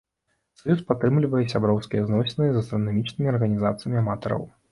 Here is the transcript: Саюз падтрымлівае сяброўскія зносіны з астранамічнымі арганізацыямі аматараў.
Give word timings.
Саюз 0.61 0.79
падтрымлівае 0.91 1.41
сяброўскія 1.53 2.01
зносіны 2.09 2.49
з 2.55 2.63
астранамічнымі 2.63 3.31
арганізацыямі 3.35 3.97
аматараў. 4.05 4.43